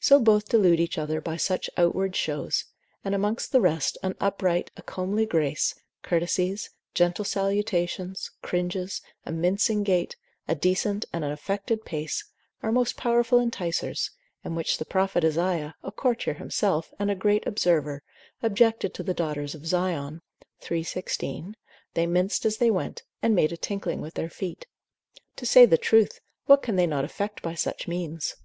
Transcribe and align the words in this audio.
So 0.00 0.20
both 0.20 0.48
delude 0.48 0.80
each 0.80 0.96
other 0.96 1.20
by 1.20 1.36
such 1.36 1.68
outward 1.76 2.14
shows; 2.16 2.64
and 3.04 3.14
amongst 3.14 3.50
the 3.52 3.60
rest, 3.60 3.98
an 4.02 4.14
upright, 4.18 4.70
a 4.78 4.82
comely 4.82 5.26
grace, 5.26 5.74
courtesies, 6.02 6.70
gentle 6.94 7.24
salutations, 7.24 8.30
cringes, 8.40 9.02
a 9.26 9.32
mincing 9.32 9.82
gait, 9.82 10.16
a 10.46 10.54
decent 10.54 11.04
and 11.12 11.22
an 11.24 11.32
affected 11.32 11.84
pace, 11.84 12.24
are 12.62 12.72
most 12.72 12.96
powerful 12.96 13.40
enticers, 13.40 14.12
and 14.44 14.56
which 14.56 14.78
the 14.78 14.84
prophet 14.86 15.22
Isaiah, 15.24 15.74
a 15.82 15.90
courtier 15.92 16.34
himself, 16.34 16.94
and 16.98 17.10
a 17.10 17.14
great 17.16 17.44
observer, 17.46 18.02
objected 18.42 18.94
to 18.94 19.02
the 19.02 19.14
daughters 19.14 19.54
of 19.54 19.66
Zion, 19.66 20.22
iii. 20.70 20.82
16. 20.84 21.56
they 21.92 22.06
minced 22.06 22.46
as 22.46 22.56
they 22.56 22.70
went, 22.70 23.02
and 23.20 23.34
made 23.34 23.52
a 23.52 23.56
tinkling 23.56 24.00
with 24.00 24.14
their 24.14 24.30
feet. 24.30 24.66
To 25.36 25.44
say 25.44 25.66
the 25.66 25.76
truth, 25.76 26.20
what 26.46 26.62
can 26.62 26.76
they 26.76 26.86
not 26.86 27.04
effect 27.04 27.42
by 27.42 27.54
such 27.56 27.86
means? 27.88 28.36